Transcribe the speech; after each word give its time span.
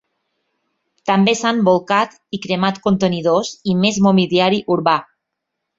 També 1.09 1.35
s’han 1.41 1.61
bolcat 1.67 2.17
i 2.39 2.41
cremat 2.47 2.83
contenidors 2.89 3.55
i 3.75 3.79
més 3.85 4.05
mobiliari 4.09 4.65
urbà. 4.77 5.01